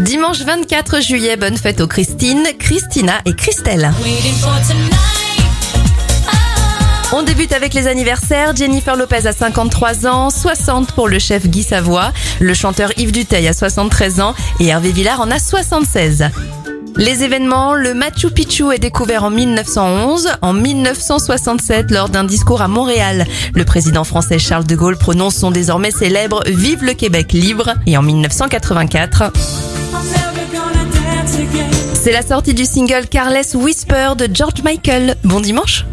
Dimanche 0.00 0.42
24 0.42 1.02
juillet, 1.02 1.36
bonne 1.36 1.56
fête 1.56 1.80
aux 1.80 1.88
Christine, 1.88 2.44
Christina 2.58 3.14
et 3.24 3.34
Christelle. 3.34 3.90
On 7.12 7.22
débute 7.22 7.52
avec 7.52 7.74
les 7.74 7.88
anniversaires. 7.88 8.54
Jennifer 8.54 8.94
Lopez 8.94 9.26
a 9.26 9.32
53 9.32 10.06
ans, 10.06 10.30
60 10.30 10.92
pour 10.92 11.08
le 11.08 11.18
chef 11.18 11.46
Guy 11.48 11.64
Savoie, 11.64 12.12
le 12.38 12.54
chanteur 12.54 12.92
Yves 12.96 13.12
Duteil 13.12 13.48
a 13.48 13.52
73 13.52 14.20
ans 14.20 14.34
et 14.60 14.66
Hervé 14.66 14.92
Villard 14.92 15.20
en 15.20 15.30
a 15.30 15.38
76. 15.38 16.30
Les 16.98 17.22
événements, 17.22 17.74
le 17.74 17.94
Machu 17.94 18.28
Picchu 18.28 18.72
est 18.72 18.80
découvert 18.80 19.22
en 19.22 19.30
1911. 19.30 20.30
En 20.42 20.52
1967, 20.52 21.92
lors 21.92 22.08
d'un 22.08 22.24
discours 22.24 22.60
à 22.60 22.66
Montréal, 22.66 23.24
le 23.54 23.64
président 23.64 24.02
français 24.02 24.40
Charles 24.40 24.66
de 24.66 24.74
Gaulle 24.74 24.98
prononce 24.98 25.36
son 25.36 25.52
désormais 25.52 25.92
célèbre 25.92 26.42
Vive 26.48 26.82
le 26.82 26.94
Québec 26.94 27.32
libre. 27.32 27.74
Et 27.86 27.96
en 27.96 28.02
1984, 28.02 29.32
c'est 31.94 32.12
la 32.12 32.22
sortie 32.22 32.54
du 32.54 32.64
single 32.64 33.06
Carless 33.08 33.54
Whisper 33.54 34.10
de 34.18 34.28
George 34.32 34.62
Michael. 34.64 35.16
Bon 35.22 35.38
dimanche 35.38 35.84